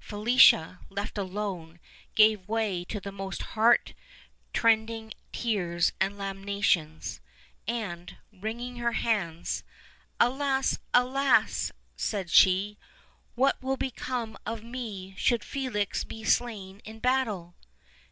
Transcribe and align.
Felicia, 0.00 0.80
left 0.90 1.16
alone, 1.16 1.78
gave 2.16 2.48
way 2.48 2.82
to 2.84 2.98
the 2.98 3.12
most 3.12 3.42
heartrending 3.54 5.12
tears 5.30 5.92
and 6.00 6.18
lamentations; 6.18 7.20
and, 7.68 8.16
wringing 8.32 8.78
her 8.78 8.90
hands: 8.90 9.62
"Alas, 10.18 10.80
alas!" 10.92 11.70
said 11.94 12.28
she, 12.28 12.76
"what 13.36 13.56
will 13.62 13.76
become 13.76 14.36
of 14.44 14.64
me 14.64 15.14
should 15.16 15.44
Felix 15.44 16.02
be 16.02 16.24
slain 16.24 16.80
in 16.84 16.98
battle? 16.98 17.54